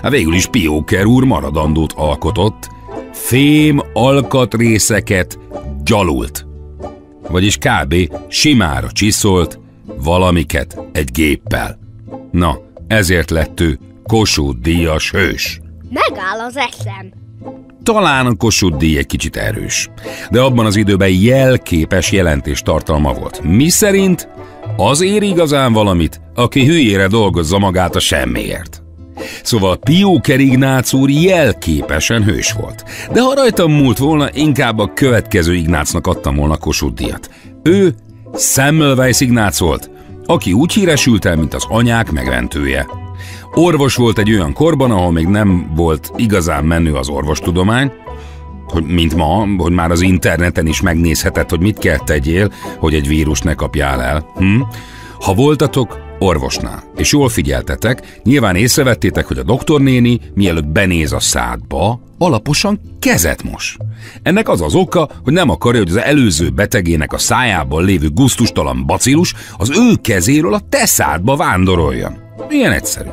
Hát 0.02 0.12
végül 0.12 0.34
is 0.34 0.46
Pióker 0.46 1.06
úr 1.06 1.24
maradandót 1.24 1.94
alkotott, 1.94 2.70
fém 3.14 3.82
alkatrészeket 3.94 5.40
gyalult. 5.84 6.46
Vagyis 7.30 7.58
kb. 7.58 7.96
simára 8.28 8.92
csiszolt 8.92 9.60
valamiket 10.04 10.80
egy 10.92 11.12
géppel. 11.12 11.80
Na, 12.32 12.65
ezért 12.88 13.30
lett 13.30 13.60
ő 13.60 13.80
Kossuth 14.04 14.60
díjas 14.60 15.12
hős. 15.12 15.60
Megáll 15.90 16.40
az 16.40 16.58
eszem. 16.58 17.12
Talán 17.84 18.26
a 18.26 18.36
Kossuth 18.36 18.78
díj 18.78 18.98
egy 18.98 19.06
kicsit 19.06 19.36
erős, 19.36 19.90
de 20.32 20.42
abban 20.42 20.66
az 20.66 20.76
időben 20.76 21.10
jelképes 21.10 22.12
jelentés 22.12 22.62
tartalma 22.62 23.14
volt. 23.14 23.42
Mi 23.44 23.70
szerint 23.70 24.28
az 24.78 25.02
ér 25.02 25.22
igazán 25.24 25.74
valamit, 25.74 26.22
aki 26.36 26.66
hülyére 26.66 27.08
dolgozza 27.08 27.60
magát 27.60 27.96
a 27.96 28.00
semmiért. 28.00 28.84
Szóval 29.44 29.78
Pióker 29.78 30.40
Ignác 30.40 30.94
úr 30.94 31.10
jelképesen 31.10 32.24
hős 32.24 32.52
volt. 32.52 32.84
De 33.12 33.22
ha 33.22 33.34
rajtam 33.36 33.72
múlt 33.72 33.98
volna, 33.98 34.30
inkább 34.34 34.80
a 34.80 34.94
következő 34.94 35.54
Ignácnak 35.54 36.08
adtam 36.08 36.36
volna 36.36 36.58
Kossuth 36.58 36.94
díjat. 36.94 37.30
Ő 37.64 37.96
Semmelweis 38.38 39.20
Ignác 39.20 39.60
volt, 39.60 39.90
aki 40.26 40.54
úgy 40.54 40.74
híresült 40.74 41.26
el, 41.26 41.36
mint 41.36 41.54
az 41.54 41.66
anyák 41.70 42.12
megmentője. 42.12 42.88
Orvos 43.54 43.96
volt 43.96 44.18
egy 44.18 44.32
olyan 44.32 44.54
korban, 44.54 44.92
ahol 44.92 45.12
még 45.12 45.28
nem 45.28 45.72
volt 45.76 46.12
igazán 46.16 46.64
menő 46.64 46.94
az 46.94 47.10
orvostudomány, 47.10 47.92
hogy 48.68 48.84
mint 48.84 49.16
ma, 49.16 49.48
hogy 49.58 49.72
már 49.72 49.92
az 49.92 50.02
interneten 50.02 50.68
is 50.68 50.82
megnézheted, 50.82 51.50
hogy 51.50 51.60
mit 51.60 51.78
kell 51.78 51.98
tegyél, 51.98 52.52
hogy 52.78 52.94
egy 52.94 53.08
vírus 53.08 53.42
ne 53.42 53.54
kapjál 53.54 54.02
el. 54.02 54.32
Hm? 54.36 54.62
Ha 55.20 55.34
voltatok 55.34 56.00
orvosnál, 56.20 56.84
és 56.96 57.12
jól 57.12 57.30
figyeltetek, 57.30 58.20
nyilván 58.24 58.56
észrevettétek, 58.56 59.26
hogy 59.26 59.38
a 59.38 59.44
doktornéni, 59.44 60.20
mielőtt 60.34 60.68
benéz 60.68 61.12
a 61.12 61.20
szádba, 61.20 62.00
alaposan 62.18 62.80
kezet 63.00 63.44
mos. 63.44 63.78
Ennek 64.24 64.50
az 64.50 64.62
az 64.62 64.76
oka, 64.76 65.10
hogy 65.24 65.34
nem 65.34 65.50
akarja, 65.50 65.80
hogy 65.80 65.90
az 65.90 65.98
előző 65.98 66.50
betegének 66.50 67.14
a 67.14 67.18
szájában 67.18 67.86
lévő 67.86 68.10
guztustalan 68.10 68.86
bacillus 68.86 69.34
az 69.58 69.70
ő 69.70 69.94
kezéről 70.02 70.54
a 70.54 70.62
te 70.70 70.86
szádba 70.86 71.36
vándoroljon. 71.36 72.18
Ilyen 72.50 72.72
egyszerű. 72.72 73.10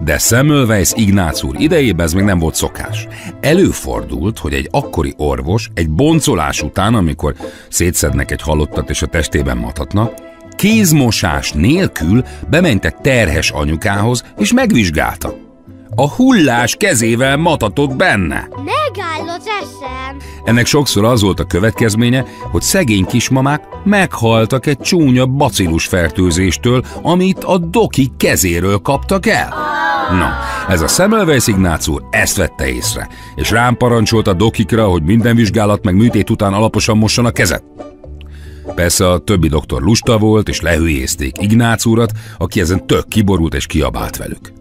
De 0.00 0.18
Semmelweis 0.18 0.92
Ignác 0.94 1.42
úr 1.42 1.54
idejében 1.58 2.06
ez 2.06 2.12
még 2.12 2.24
nem 2.24 2.38
volt 2.38 2.54
szokás. 2.54 3.06
Előfordult, 3.40 4.38
hogy 4.38 4.52
egy 4.52 4.68
akkori 4.70 5.14
orvos 5.16 5.70
egy 5.74 5.90
boncolás 5.90 6.62
után, 6.62 6.94
amikor 6.94 7.34
szétszednek 7.68 8.30
egy 8.30 8.42
halottat 8.42 8.90
és 8.90 9.02
a 9.02 9.06
testében 9.06 9.56
mathatnak, 9.56 10.12
kézmosás 10.56 11.52
nélkül 11.52 12.24
bement 12.48 12.84
egy 12.84 12.96
terhes 12.96 13.50
anyukához 13.50 14.24
és 14.38 14.52
megvizsgálta. 14.52 15.42
A 15.94 16.08
hullás 16.08 16.76
kezével 16.76 17.36
matatott 17.36 17.96
benne. 17.96 18.48
Megáll 18.56 19.28
az 19.36 19.46
eszem. 19.46 20.16
Ennek 20.44 20.66
sokszor 20.66 21.04
az 21.04 21.22
volt 21.22 21.40
a 21.40 21.44
következménye, 21.44 22.24
hogy 22.50 22.62
szegény 22.62 23.04
kismamák 23.04 23.62
meghaltak 23.84 24.66
egy 24.66 24.78
csúnya 24.78 25.26
bacillus 25.26 25.86
fertőzéstől, 25.86 26.84
amit 27.02 27.44
a 27.44 27.58
doki 27.58 28.12
kezéről 28.16 28.78
kaptak 28.78 29.26
el. 29.26 29.54
Na, 30.10 30.32
ez 30.68 30.80
a 30.80 30.86
Semmelweis 30.86 31.46
Ignác 31.46 31.88
úr 31.88 32.02
ezt 32.10 32.36
vette 32.36 32.68
észre, 32.68 33.08
és 33.34 33.50
rám 33.50 33.76
parancsolt 33.76 34.26
a 34.26 34.32
dokikra, 34.32 34.88
hogy 34.88 35.02
minden 35.02 35.36
vizsgálat 35.36 35.84
meg 35.84 35.94
műtét 35.94 36.30
után 36.30 36.52
alaposan 36.52 36.98
mosson 36.98 37.24
a 37.24 37.30
kezet. 37.30 37.64
Persze 38.74 39.10
a 39.10 39.18
többi 39.18 39.48
doktor 39.48 39.82
lusta 39.82 40.18
volt, 40.18 40.48
és 40.48 40.60
lehülyézték 40.60 41.42
Ignác 41.42 41.84
úrat, 41.84 42.12
aki 42.38 42.60
ezen 42.60 42.86
tök 42.86 43.08
kiborult 43.08 43.54
és 43.54 43.66
kiabált 43.66 44.16
velük. 44.16 44.52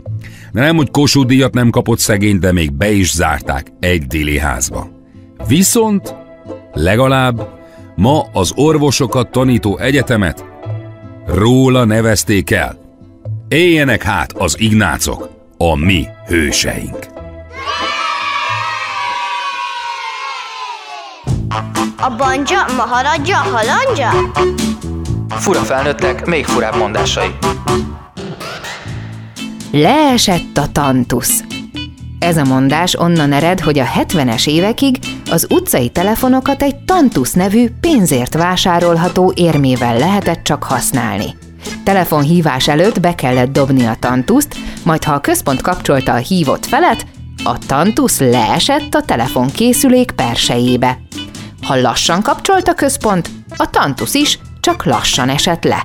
De 0.51 0.61
nem, 0.61 0.75
hogy 0.75 0.91
Kossuth 0.91 1.51
nem 1.51 1.69
kapott 1.69 1.99
szegény, 1.99 2.39
de 2.39 2.51
még 2.51 2.73
be 2.73 2.91
is 2.91 3.13
zárták 3.13 3.67
egy 3.79 4.07
déli 4.07 4.37
házba. 4.37 4.89
Viszont 5.47 6.15
legalább 6.73 7.61
ma 7.95 8.25
az 8.33 8.51
orvosokat 8.55 9.31
tanító 9.31 9.77
egyetemet 9.77 10.45
róla 11.25 11.83
nevezték 11.83 12.51
el. 12.51 12.77
Éljenek 13.47 14.03
hát 14.03 14.31
az 14.31 14.55
ignácok, 14.59 15.29
a 15.57 15.75
mi 15.75 16.07
hőseink. 16.27 17.12
A 22.05 22.15
banja, 22.15 22.65
maharadja, 22.75 23.35
halandja? 23.37 24.31
Fura 25.29 25.59
felnőttek, 25.59 26.25
még 26.25 26.45
furább 26.45 26.75
mondásai. 26.75 27.35
Leesett 29.71 30.57
a 30.57 30.67
tantusz. 30.71 31.43
Ez 32.19 32.37
a 32.37 32.43
mondás 32.43 32.95
onnan 32.95 33.31
ered, 33.31 33.59
hogy 33.59 33.79
a 33.79 33.85
70-es 33.85 34.47
évekig 34.47 34.97
az 35.31 35.47
utcai 35.49 35.89
telefonokat 35.89 36.61
egy 36.61 36.75
tantusz 36.75 37.33
nevű 37.33 37.69
pénzért 37.81 38.33
vásárolható 38.33 39.33
érmével 39.35 39.97
lehetett 39.97 40.43
csak 40.43 40.63
használni. 40.63 41.35
Telefonhívás 41.83 42.67
előtt 42.67 42.99
be 42.99 43.15
kellett 43.15 43.51
dobni 43.51 43.85
a 43.85 43.95
tantuszt, 43.99 44.55
majd 44.83 45.03
ha 45.03 45.13
a 45.13 45.21
központ 45.21 45.61
kapcsolta 45.61 46.13
a 46.13 46.17
hívott 46.17 46.65
felet, 46.65 47.05
a 47.43 47.57
tantusz 47.57 48.19
leesett 48.19 48.93
a 48.93 49.01
telefonkészülék 49.01 50.11
persejébe. 50.11 50.97
Ha 51.63 51.81
lassan 51.81 52.21
kapcsolt 52.21 52.67
a 52.67 52.73
központ, 52.73 53.29
a 53.55 53.69
tantusz 53.69 54.13
is 54.13 54.39
csak 54.59 54.85
lassan 54.85 55.29
esett 55.29 55.63
le. 55.63 55.83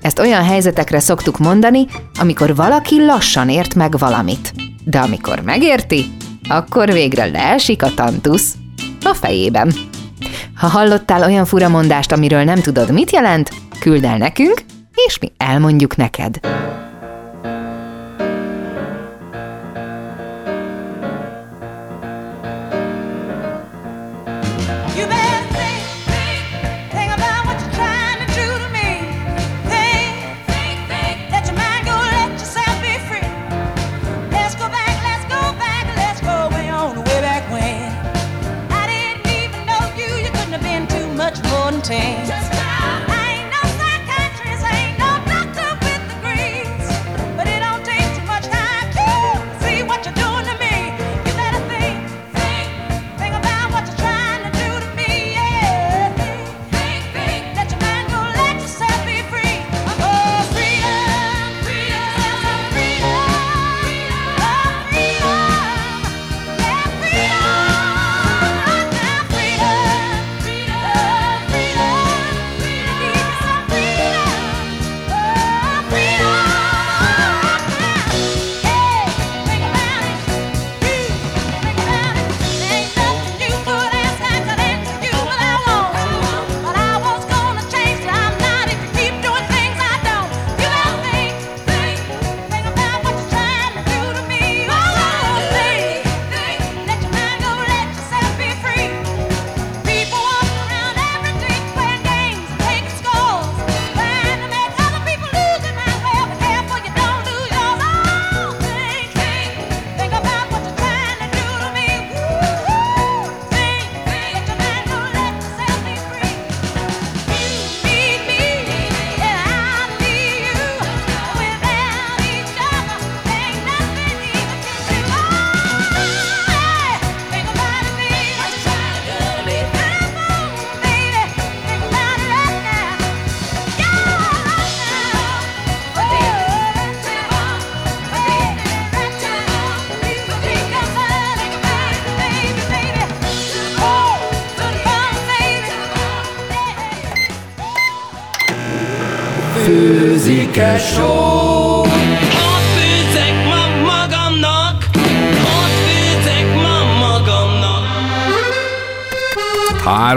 Ezt 0.00 0.18
olyan 0.18 0.44
helyzetekre 0.44 1.00
szoktuk 1.00 1.38
mondani, 1.38 1.86
amikor 2.20 2.54
valaki 2.54 3.04
lassan 3.04 3.48
ért 3.48 3.74
meg 3.74 3.98
valamit. 3.98 4.52
De 4.84 4.98
amikor 4.98 5.40
megérti, 5.40 6.04
akkor 6.48 6.92
végre 6.92 7.24
leesik 7.24 7.82
a 7.82 7.94
tantusz 7.94 8.54
a 9.04 9.14
fejében. 9.14 9.72
Ha 10.56 10.66
hallottál 10.66 11.22
olyan 11.22 11.44
furamondást, 11.44 12.12
amiről 12.12 12.44
nem 12.44 12.60
tudod, 12.60 12.92
mit 12.92 13.10
jelent, 13.10 13.50
küld 13.80 14.04
el 14.04 14.16
nekünk, 14.16 14.64
és 15.06 15.18
mi 15.18 15.32
elmondjuk 15.36 15.96
neked. 15.96 16.40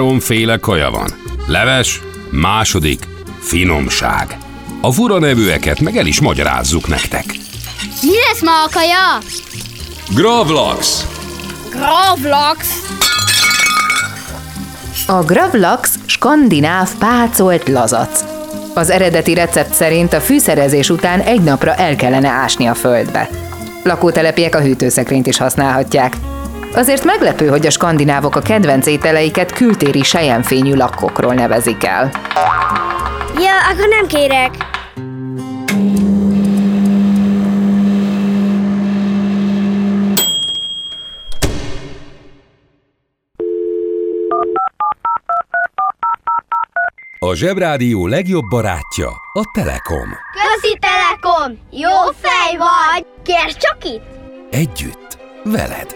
Háromféle 0.10 0.58
kaja 0.58 0.89
van. 0.91 1.10
Leves, 1.48 2.02
második, 2.30 3.08
finomság. 3.39 4.38
A 4.82 4.91
fura 4.91 5.19
nevűeket 5.19 5.80
meg 5.80 5.98
el 5.98 6.06
is 6.06 6.22
magyarázzuk 6.22 6.88
nektek. 6.88 7.26
Mi 8.02 8.15
lesz 8.28 8.41
ma 8.41 8.52
a 8.63 8.69
kaja? 8.72 9.17
Gravlax, 10.15 11.06
Gravlax. 11.69 12.67
A 15.08 15.24
gravlax 15.24 16.00
skandináv 16.06 16.89
pácolt 17.00 17.67
lazac. 17.67 18.24
Az 18.74 18.89
eredeti 18.89 19.34
recept 19.34 19.74
szerint 19.74 20.13
a 20.13 20.19
fűszerezés 20.19 20.89
után 20.89 21.19
egy 21.19 21.41
napra 21.41 21.76
el 21.76 21.95
kellene 21.95 22.30
ásni 22.30 22.65
a 22.65 22.74
földbe. 22.74 23.30
Lakótelepiek 23.84 24.56
a 24.56 24.62
hűtőszekrényt 24.62 25.28
is 25.28 25.38
használhatják. 25.38 26.13
Azért 26.73 27.03
meglepő, 27.03 27.47
hogy 27.47 27.65
a 27.65 27.69
skandinávok 27.69 28.36
a 28.36 28.41
kedvenc 28.41 28.86
ételeiket 28.86 29.51
kültéri 29.51 30.03
sejemfényű 30.03 30.73
lakkokról 30.73 31.34
nevezik 31.34 31.86
el. 31.86 32.12
Ja, 33.38 33.53
akkor 33.71 33.88
nem 33.88 34.08
kérek. 34.08 34.77
a 47.29 47.36
Zsebrádió 47.36 48.08
legjobb 48.08 48.47
barátja, 48.49 49.08
a 49.34 49.41
Telekom. 49.53 50.10
Közi 50.32 50.77
Telekom! 50.79 51.60
Jó 51.71 52.12
fej 52.21 52.58
vagy! 52.58 53.05
Kérd 53.23 53.58
csak 53.58 53.77
itt! 53.84 54.03
Együtt, 54.51 55.09
veled. 55.43 55.95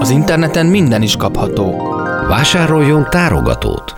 Az 0.00 0.10
interneten 0.10 0.66
minden 0.66 1.02
is 1.02 1.16
kapható. 1.16 1.94
Vásároljon 2.28 3.06
tárogatót. 3.10 3.94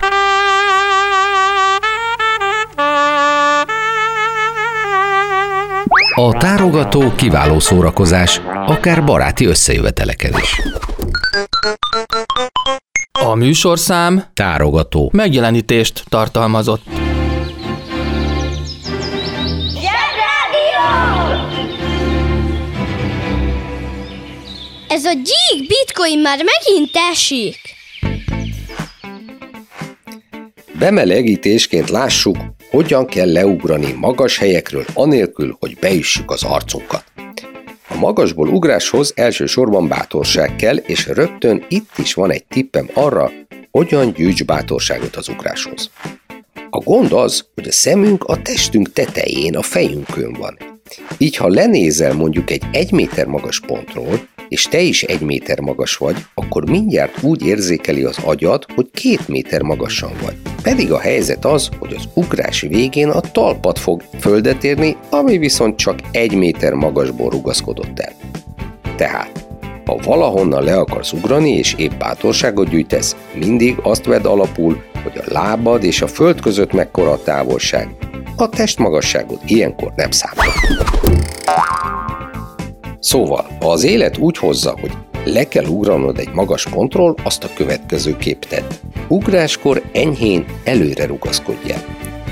A 6.14 6.32
tárogató 6.32 7.12
kiváló 7.14 7.58
szórakozás, 7.58 8.40
akár 8.66 9.04
baráti 9.04 9.46
összejöveteleken 9.46 10.32
is. 10.40 10.60
A 13.24 13.34
műsorszám 13.34 14.24
Tárogató. 14.34 15.10
megjelenítést 15.12 16.04
tartalmazott. 16.08 17.01
Ez 24.92 25.04
a 25.04 25.12
gyík 25.12 25.68
bitcoin 25.68 26.18
már 26.18 26.38
megint 26.44 26.90
esik. 27.10 27.58
Bemelegítésként 30.78 31.90
lássuk, 31.90 32.36
hogyan 32.70 33.06
kell 33.06 33.32
leugrani 33.32 33.92
magas 33.92 34.38
helyekről 34.38 34.84
anélkül, 34.94 35.56
hogy 35.60 35.76
beüssük 35.80 36.30
az 36.30 36.42
arcunkat. 36.42 37.04
A 37.88 37.96
magasból 37.96 38.48
ugráshoz 38.48 39.12
elsősorban 39.16 39.88
bátorság 39.88 40.56
kell, 40.56 40.76
és 40.76 41.06
rögtön 41.06 41.64
itt 41.68 41.98
is 41.98 42.14
van 42.14 42.30
egy 42.30 42.44
tippem 42.44 42.90
arra, 42.94 43.30
hogyan 43.70 44.12
gyűjts 44.12 44.44
bátorságot 44.44 45.16
az 45.16 45.28
ugráshoz. 45.28 45.90
A 46.70 46.78
gond 46.78 47.12
az, 47.12 47.46
hogy 47.54 47.68
a 47.68 47.72
szemünk 47.72 48.24
a 48.24 48.42
testünk 48.42 48.92
tetején, 48.92 49.56
a 49.56 49.62
fejünkön 49.62 50.32
van. 50.32 50.58
Így, 51.18 51.36
ha 51.36 51.48
lenézel 51.48 52.14
mondjuk 52.14 52.50
egy 52.50 52.62
egy 52.72 52.92
méter 52.92 53.26
magas 53.26 53.60
pontról, 53.60 54.30
és 54.52 54.62
te 54.62 54.80
is 54.80 55.02
egy 55.02 55.20
méter 55.20 55.60
magas 55.60 55.96
vagy, 55.96 56.16
akkor 56.34 56.70
mindjárt 56.70 57.22
úgy 57.22 57.46
érzékeli 57.46 58.02
az 58.02 58.18
agyad, 58.24 58.66
hogy 58.74 58.90
két 58.92 59.28
méter 59.28 59.62
magasan 59.62 60.12
vagy. 60.22 60.36
Pedig 60.62 60.92
a 60.92 60.98
helyzet 60.98 61.44
az, 61.44 61.68
hogy 61.78 61.94
az 61.94 62.08
ugrás 62.14 62.60
végén 62.60 63.08
a 63.08 63.20
talpad 63.20 63.78
fog 63.78 64.02
földet 64.20 64.64
érni, 64.64 64.96
ami 65.10 65.38
viszont 65.38 65.76
csak 65.76 65.98
egy 66.10 66.34
méter 66.34 66.72
magasból 66.72 67.30
rugaszkodott 67.30 67.98
el. 67.98 68.12
Tehát, 68.96 69.46
ha 69.84 69.96
valahonnan 70.04 70.64
le 70.64 70.76
akarsz 70.76 71.12
ugrani 71.12 71.50
és 71.50 71.74
épp 71.74 71.92
bátorságot 71.92 72.68
gyűjtesz, 72.68 73.16
mindig 73.34 73.78
azt 73.82 74.04
vedd 74.04 74.26
alapul, 74.26 74.82
hogy 75.02 75.22
a 75.26 75.32
lábad 75.32 75.84
és 75.84 76.02
a 76.02 76.06
föld 76.06 76.40
között 76.40 76.72
mekkora 76.72 77.10
a 77.10 77.22
távolság. 77.22 77.88
A 78.36 78.48
testmagasságod 78.48 79.40
ilyenkor 79.44 79.92
nem 79.96 80.10
számít. 80.10 80.52
Szóval, 83.02 83.46
ha 83.60 83.70
az 83.70 83.84
élet 83.84 84.18
úgy 84.18 84.36
hozza, 84.38 84.76
hogy 84.80 84.90
le 85.24 85.48
kell 85.48 85.64
ugranod 85.64 86.18
egy 86.18 86.32
magas 86.32 86.66
pontról, 86.66 87.14
azt 87.24 87.44
a 87.44 87.52
következő 87.54 88.16
kép 88.16 88.44
tedd. 88.44 88.70
Ugráskor 89.08 89.82
enyhén 89.92 90.44
előre 90.64 91.06
rugaszkodjál. 91.06 91.84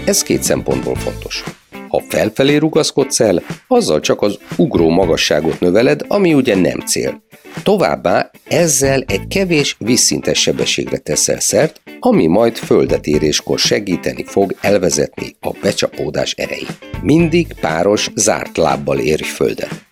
Ez 0.04 0.22
két 0.22 0.42
szempontból 0.42 0.94
fontos. 0.94 1.44
Ha 1.88 2.02
felfelé 2.08 2.56
rugaszkodsz 2.56 3.20
el, 3.20 3.42
azzal 3.66 4.00
csak 4.00 4.22
az 4.22 4.38
ugró 4.56 4.88
magasságot 4.88 5.60
növeled, 5.60 6.04
ami 6.08 6.34
ugye 6.34 6.56
nem 6.56 6.80
cél. 6.80 7.22
Továbbá 7.62 8.30
ezzel 8.48 9.04
egy 9.06 9.26
kevés 9.28 9.76
vízszintes 9.78 10.40
sebességre 10.40 10.98
teszel 10.98 11.40
szert, 11.40 11.80
ami 12.00 12.26
majd 12.26 12.56
földet 12.56 13.06
éréskor 13.06 13.58
segíteni 13.58 14.24
fog 14.24 14.54
elvezetni 14.60 15.36
a 15.40 15.50
becsapódás 15.62 16.32
erejét. 16.32 16.78
Mindig 17.02 17.46
páros, 17.60 18.10
zárt 18.14 18.56
lábbal 18.56 18.98
érj 18.98 19.24
földet. 19.24 19.88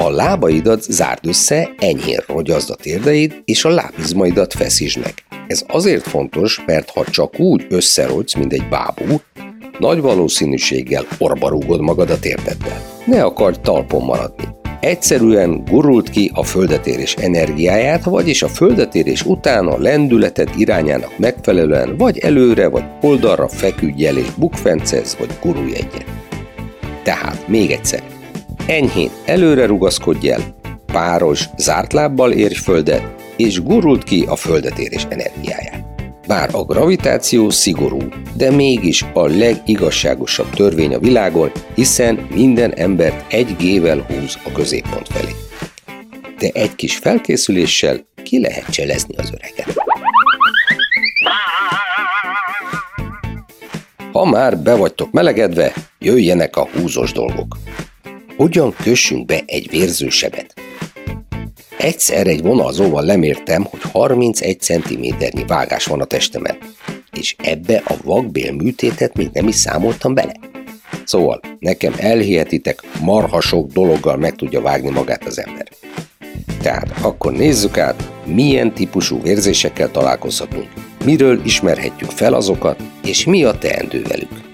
A 0.00 0.10
lábaidat 0.10 0.82
zárd 0.82 1.26
össze, 1.26 1.74
enyhén 1.78 2.20
rogyazd 2.26 2.70
a 2.70 2.74
térdeid, 2.74 3.34
és 3.44 3.64
a 3.64 3.68
lábizmaidat 3.68 4.52
feszítsd 4.52 4.98
meg. 4.98 5.14
Ez 5.46 5.64
azért 5.66 6.08
fontos, 6.08 6.62
mert 6.66 6.90
ha 6.90 7.04
csak 7.04 7.38
úgy 7.38 7.66
összerogysz, 7.68 8.34
mint 8.34 8.52
egy 8.52 8.68
bábú, 8.68 9.20
nagy 9.78 10.00
valószínűséggel 10.00 11.06
orba 11.18 11.48
rúgod 11.48 11.80
magad 11.80 12.10
a 12.10 12.18
térdeddel. 12.18 12.82
Ne 13.06 13.24
akarj 13.24 13.56
talpon 13.62 14.04
maradni. 14.04 14.44
Egyszerűen 14.80 15.64
gurult 15.64 16.10
ki 16.10 16.30
a 16.34 16.42
földetérés 16.42 17.14
energiáját, 17.14 18.04
vagyis 18.04 18.42
a 18.42 18.48
földetérés 18.48 19.22
után 19.24 19.66
a 19.66 19.78
lendületed 19.78 20.48
irányának 20.56 21.18
megfelelően 21.18 21.96
vagy 21.96 22.18
előre, 22.18 22.68
vagy 22.68 22.84
oldalra 23.00 23.48
feküdj 23.48 24.06
el 24.06 24.16
és 24.16 24.30
bukfencez, 24.36 25.16
vagy 25.18 25.30
gurulj 25.40 25.74
egyet. 25.74 26.04
Tehát 27.02 27.48
még 27.48 27.70
egyszer, 27.70 28.02
enyhén 28.68 29.10
előre 29.24 29.66
rugaszkodj 29.66 30.30
el, 30.30 30.56
páros, 30.86 31.44
zárt 31.56 31.92
lábbal 31.92 32.32
érj 32.32 32.54
földet, 32.54 33.02
és 33.36 33.62
gurult 33.62 34.04
ki 34.04 34.24
a 34.28 34.36
földetérés 34.36 35.06
energiáját. 35.08 35.84
Bár 36.26 36.48
a 36.52 36.64
gravitáció 36.64 37.50
szigorú, 37.50 37.98
de 38.36 38.50
mégis 38.50 39.04
a 39.12 39.26
legigazságosabb 39.26 40.50
törvény 40.50 40.94
a 40.94 40.98
világon, 40.98 41.52
hiszen 41.74 42.26
minden 42.34 42.72
embert 42.74 43.32
egy 43.32 43.56
gével 43.56 44.06
húz 44.08 44.38
a 44.44 44.52
középpont 44.52 45.08
felé. 45.08 45.32
De 46.38 46.50
egy 46.52 46.74
kis 46.74 46.96
felkészüléssel 46.96 48.06
ki 48.22 48.40
lehet 48.40 48.70
cselezni 48.70 49.14
az 49.16 49.32
öreget. 49.32 49.74
Ha 54.12 54.24
már 54.24 54.58
be 54.58 54.74
vagytok 54.74 55.10
melegedve, 55.10 55.72
jöjjenek 55.98 56.56
a 56.56 56.68
húzós 56.72 57.12
dolgok. 57.12 57.56
Hogyan 58.38 58.74
kössünk 58.82 59.26
be 59.26 59.42
egy 59.46 59.70
vérzősebet? 59.70 60.54
Egyszer 61.78 62.26
egy 62.26 62.42
vonalzóval 62.42 63.04
lemértem, 63.04 63.64
hogy 63.64 63.80
31 63.82 64.60
cm-nyi 64.60 65.44
vágás 65.46 65.84
van 65.84 66.00
a 66.00 66.04
testemen, 66.04 66.58
és 67.12 67.34
ebbe 67.38 67.82
a 67.84 67.94
vakbél 68.02 68.52
műtétet 68.52 69.16
még 69.16 69.28
nem 69.32 69.48
is 69.48 69.54
számoltam 69.54 70.14
bele. 70.14 70.34
Szóval, 71.04 71.40
nekem 71.58 71.94
elhihetitek, 71.96 72.82
marha 73.00 73.40
sok 73.40 73.72
dologgal 73.72 74.16
meg 74.16 74.34
tudja 74.34 74.60
vágni 74.60 74.90
magát 74.90 75.24
az 75.24 75.38
ember. 75.38 75.68
Tehát 76.62 76.94
akkor 77.02 77.32
nézzük 77.32 77.78
át, 77.78 78.10
milyen 78.24 78.74
típusú 78.74 79.22
vérzésekkel 79.22 79.90
találkozhatunk, 79.90 80.68
miről 81.04 81.40
ismerhetjük 81.44 82.10
fel 82.10 82.34
azokat, 82.34 82.82
és 83.04 83.24
mi 83.24 83.44
a 83.44 83.58
teendő 83.58 84.02
velük. 84.02 84.47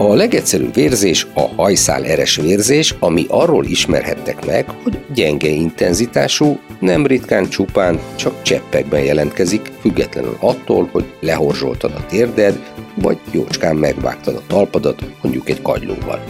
A 0.00 0.14
legegyszerűbb 0.14 0.74
vérzés 0.74 1.26
a 1.34 1.40
hajszál 1.40 2.04
eres 2.04 2.36
vérzés, 2.36 2.94
ami 2.98 3.26
arról 3.28 3.64
ismerhettek 3.64 4.46
meg, 4.46 4.70
hogy 4.82 4.98
gyenge 5.14 5.48
intenzitású, 5.48 6.58
nem 6.78 7.06
ritkán 7.06 7.48
csupán 7.48 8.00
csak 8.16 8.42
cseppekben 8.42 9.04
jelentkezik, 9.04 9.72
függetlenül 9.80 10.36
attól, 10.40 10.88
hogy 10.92 11.04
lehorzsoltad 11.20 11.92
a 11.96 12.06
térded, 12.06 12.58
vagy 12.94 13.18
jócskán 13.30 13.76
megvágtad 13.76 14.34
a 14.34 14.42
talpadat, 14.46 15.04
mondjuk 15.22 15.48
egy 15.48 15.62
kagylóval. 15.62 16.24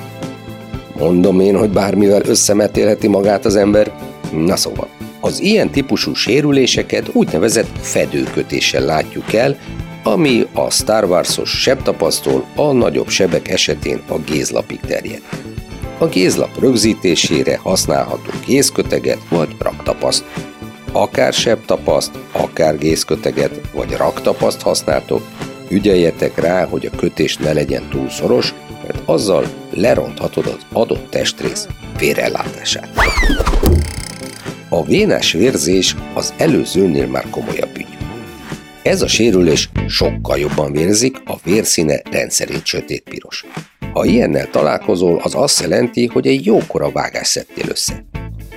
Mondom 0.98 1.40
én, 1.40 1.58
hogy 1.58 1.70
bármivel 1.70 2.22
összemetélheti 2.24 3.08
magát 3.08 3.44
az 3.44 3.56
ember? 3.56 3.92
Na 4.32 4.56
szóval, 4.56 4.88
az 5.20 5.40
ilyen 5.40 5.70
típusú 5.70 6.14
sérüléseket 6.14 7.10
úgynevezett 7.12 7.78
fedőkötéssel 7.80 8.84
látjuk 8.84 9.32
el, 9.32 9.58
ami 10.02 10.46
a 10.52 10.70
Star 10.70 11.04
Wars-os 11.04 11.50
sebtapasztól 11.50 12.46
a 12.54 12.72
nagyobb 12.72 13.08
sebek 13.08 13.48
esetén 13.48 14.02
a 14.08 14.18
gézlapig 14.18 14.80
terjed. 14.80 15.22
A 15.98 16.06
gézlap 16.06 16.60
rögzítésére 16.60 17.58
használható 17.62 18.30
gézköteget 18.46 19.18
vagy 19.28 19.48
raktapaszt. 19.58 20.24
Akár 20.92 21.32
sebtapaszt, 21.32 22.10
akár 22.32 22.78
gézköteget 22.78 23.60
vagy 23.72 23.96
raktapaszt 23.96 24.60
használtok, 24.60 25.22
ügyeljetek 25.68 26.40
rá, 26.40 26.66
hogy 26.66 26.86
a 26.86 26.96
kötés 26.96 27.36
ne 27.36 27.52
legyen 27.52 27.88
túl 27.90 28.10
szoros, 28.10 28.54
mert 28.82 29.02
azzal 29.04 29.44
leronthatod 29.70 30.46
az 30.46 30.66
adott 30.72 31.10
testrész 31.10 31.66
vérellátását. 31.98 32.88
A 34.72 34.84
vénás 34.84 35.32
vérzés 35.32 35.96
az 36.14 36.34
előzőnél 36.36 37.06
már 37.06 37.30
komolyabb 37.30 37.76
ügy. 37.76 37.96
Ez 38.82 39.02
a 39.02 39.06
sérülés 39.06 39.68
sokkal 39.88 40.38
jobban 40.38 40.72
vérzik, 40.72 41.16
a 41.24 41.34
vérszíne 41.44 42.02
rendszerint 42.10 42.64
sötétpiros. 42.64 43.44
Ha 43.92 44.04
ilyennel 44.04 44.50
találkozol, 44.50 45.20
az 45.22 45.34
azt 45.34 45.60
jelenti, 45.60 46.06
hogy 46.06 46.26
egy 46.26 46.46
jókora 46.46 46.90
vágás 46.90 47.26
szedtél 47.26 47.68
össze. 47.68 48.04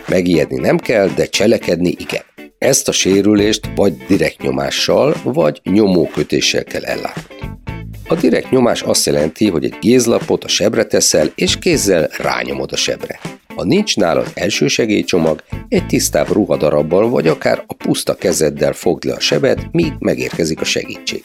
Megijedni 0.08 0.60
nem 0.60 0.78
kell, 0.78 1.08
de 1.08 1.26
cselekedni 1.26 1.96
igen. 1.98 2.24
Ezt 2.58 2.88
a 2.88 2.92
sérülést 2.92 3.70
vagy 3.76 3.94
direkt 4.08 4.42
nyomással, 4.42 5.16
vagy 5.24 5.62
nyomókötéssel 5.64 6.64
kell 6.64 6.84
ellátni. 6.84 7.33
A 8.08 8.16
direkt 8.16 8.52
nyomás 8.52 8.82
azt 8.82 9.06
jelenti, 9.06 9.50
hogy 9.50 9.66
egy 9.66 9.78
gézlapot 9.82 10.44
a 10.44 10.48
sebre 10.48 10.84
teszel, 10.84 11.32
és 11.36 11.58
kézzel 11.60 12.10
rányomod 12.18 12.72
a 12.72 12.76
sebre. 12.76 13.20
Ha 13.56 13.64
nincs 13.64 13.98
nálad 13.98 14.32
elsősegélycsomag, 14.34 15.44
egy 15.70 15.86
tisztább 15.86 16.32
ruhadarabbal 16.32 17.10
vagy 17.10 17.28
akár 17.28 17.64
a 17.68 17.74
puszta 17.74 18.16
kezeddel 18.16 18.74
fogd 18.74 19.04
le 19.04 19.14
a 19.14 19.20
sebet, 19.20 19.68
míg 19.72 19.94
megérkezik 20.00 20.62
a 20.62 20.64
segítség. 20.64 21.24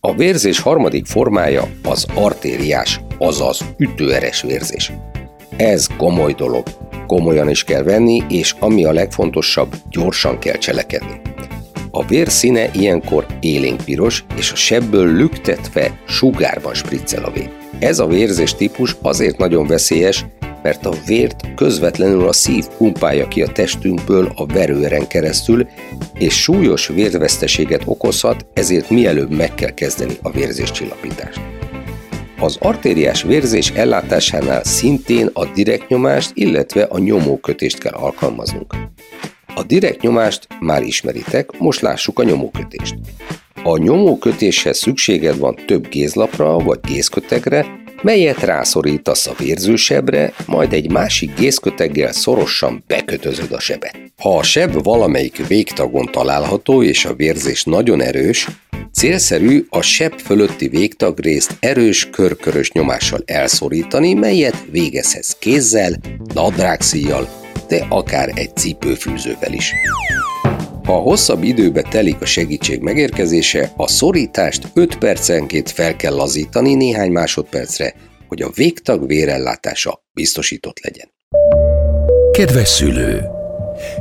A 0.00 0.14
vérzés 0.14 0.60
harmadik 0.60 1.06
formája 1.06 1.68
az 1.82 2.06
artériás, 2.14 3.00
azaz 3.18 3.60
ütőeres 3.78 4.42
vérzés. 4.42 4.92
Ez 5.56 5.86
komoly 5.96 6.32
dolog, 6.32 6.66
komolyan 7.06 7.50
is 7.50 7.64
kell 7.64 7.82
venni, 7.82 8.22
és 8.28 8.54
ami 8.58 8.84
a 8.84 8.92
legfontosabb, 8.92 9.74
gyorsan 9.90 10.38
kell 10.38 10.56
cselekedni. 10.56 11.20
A 11.96 12.04
vér 12.04 12.28
színe 12.30 12.70
ilyenkor 12.72 13.26
élénkpiros, 13.40 14.24
és 14.36 14.52
a 14.52 14.54
sebből 14.54 15.16
lüktetve 15.16 16.00
sugárban 16.06 16.74
spriccel 16.74 17.24
a 17.24 17.30
vér. 17.30 17.50
Ez 17.78 17.98
a 17.98 18.06
vérzés 18.06 18.54
típus 18.54 18.96
azért 19.02 19.38
nagyon 19.38 19.66
veszélyes, 19.66 20.26
mert 20.62 20.86
a 20.86 20.92
vért 21.06 21.54
közvetlenül 21.54 22.28
a 22.28 22.32
szív 22.32 22.66
pumpálja 22.76 23.28
ki 23.28 23.42
a 23.42 23.52
testünkből 23.52 24.32
a 24.34 24.46
verőeren 24.46 25.06
keresztül, 25.06 25.66
és 26.14 26.42
súlyos 26.42 26.86
vérveszteséget 26.86 27.82
okozhat, 27.84 28.46
ezért 28.52 28.90
mielőbb 28.90 29.30
meg 29.30 29.54
kell 29.54 29.74
kezdeni 29.74 30.14
a 30.22 30.30
vérzéscsillapítást. 30.30 31.40
Az 32.38 32.56
artériás 32.60 33.22
vérzés 33.22 33.70
ellátásánál 33.70 34.64
szintén 34.64 35.30
a 35.32 35.44
direkt 35.44 35.88
nyomást, 35.88 36.30
illetve 36.34 36.82
a 36.82 36.98
nyomókötést 36.98 37.78
kell 37.78 37.94
alkalmaznunk. 37.94 38.74
A 39.58 39.62
direkt 39.62 40.00
nyomást 40.00 40.46
már 40.60 40.82
ismeritek, 40.82 41.58
most 41.58 41.80
lássuk 41.80 42.18
a 42.18 42.22
nyomókötést. 42.22 42.94
A 43.62 43.76
nyomókötéshez 43.76 44.78
szükséged 44.78 45.38
van 45.38 45.58
több 45.66 45.88
gézlapra 45.88 46.58
vagy 46.58 46.78
gézkötegre, 46.82 47.66
melyet 48.02 48.42
rászorítasz 48.42 49.26
a 49.26 49.34
vérzősebre, 49.38 50.32
majd 50.46 50.72
egy 50.72 50.90
másik 50.90 51.34
gészköteggel 51.34 52.12
szorosan 52.12 52.84
bekötözöd 52.86 53.52
a 53.52 53.60
sebet. 53.60 53.96
Ha 54.16 54.36
a 54.38 54.42
seb 54.42 54.82
valamelyik 54.82 55.46
végtagon 55.46 56.08
található 56.12 56.82
és 56.82 57.04
a 57.04 57.14
vérzés 57.14 57.64
nagyon 57.64 58.02
erős, 58.02 58.48
célszerű 58.92 59.66
a 59.68 59.82
seb 59.82 60.20
fölötti 60.20 60.68
végtagrészt 60.68 61.56
erős 61.60 62.10
körkörös 62.10 62.72
nyomással 62.72 63.22
elszorítani, 63.24 64.14
melyet 64.14 64.64
végezhetsz 64.70 65.32
kézzel, 65.38 65.92
nadrágszíjjal, 66.34 67.44
de 67.68 67.86
akár 67.88 68.32
egy 68.34 68.56
cipőfűzővel 68.56 69.52
is. 69.52 69.72
Ha 70.84 70.92
hosszabb 70.92 71.42
időbe 71.42 71.82
telik 71.82 72.20
a 72.20 72.24
segítség 72.24 72.80
megérkezése, 72.80 73.72
a 73.76 73.88
szorítást 73.88 74.68
5 74.74 74.98
percenként 74.98 75.70
fel 75.70 75.96
kell 75.96 76.14
lazítani 76.14 76.74
néhány 76.74 77.10
másodpercre, 77.10 77.94
hogy 78.28 78.42
a 78.42 78.50
végtag 78.54 79.06
vérellátása 79.06 80.02
biztosított 80.12 80.80
legyen. 80.82 81.12
Kedves 82.32 82.68
szülő! 82.68 83.22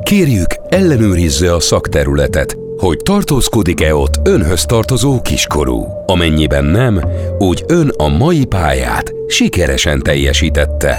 Kérjük, 0.04 0.56
ellenőrizze 0.70 1.54
a 1.54 1.60
szakterületet, 1.60 2.58
hogy 2.78 2.98
tartózkodik-e 2.98 3.96
ott 3.96 4.28
önhöz 4.28 4.66
tartozó 4.66 5.22
kiskorú. 5.22 5.86
Amennyiben 6.06 6.66
nem, 6.66 7.02
úgy 7.38 7.64
ön 7.68 7.90
a 7.90 8.08
mai 8.08 8.46
pályát 8.46 9.14
sikeresen 9.28 10.02
teljesítette. 10.02 10.98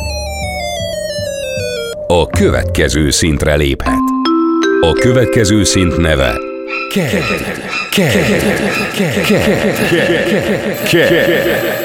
A 2.09 2.27
következő 2.27 3.11
szintre 3.11 3.55
léphet. 3.55 3.99
A 4.81 4.93
következő 4.93 5.65
szint 5.65 5.97
neve. 5.97 6.39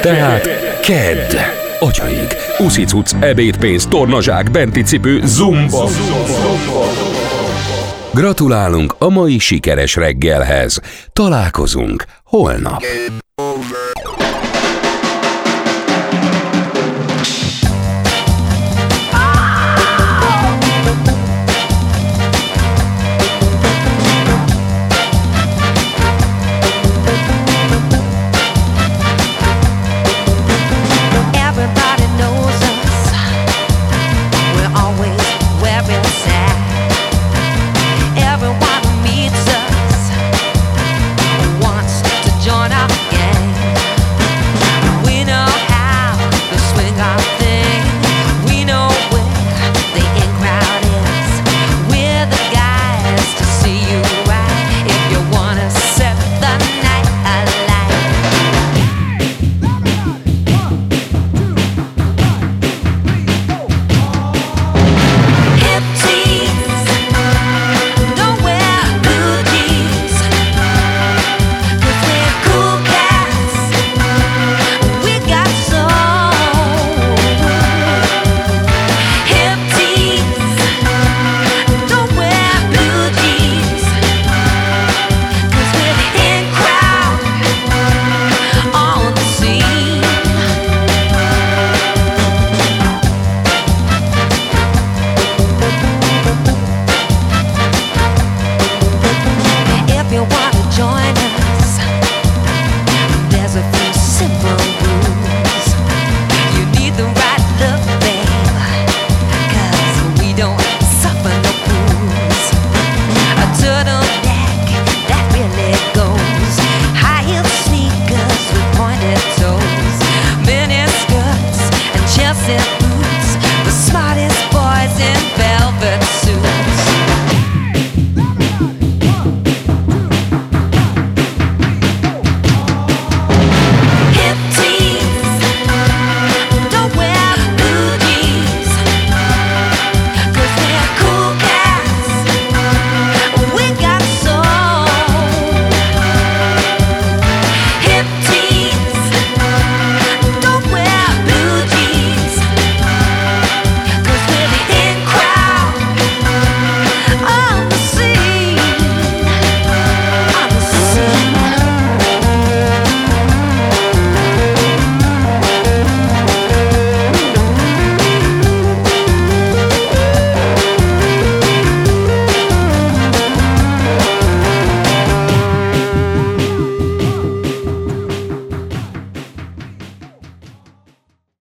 Tehát 0.02 0.50
Ked. 0.82 1.38
Atyaig, 1.80 2.28
uszicuc, 2.58 3.14
ebédpénz, 3.20 3.86
tornazsák, 3.86 4.52
benti 4.52 4.82
cipő, 4.82 5.22
zumba. 5.26 5.90
Gratulálunk 8.14 8.96
a 8.98 9.10
mai 9.10 9.38
sikeres 9.38 9.96
reggelhez. 9.96 10.80
Találkozunk 11.14 12.06
holnap. 12.24 12.84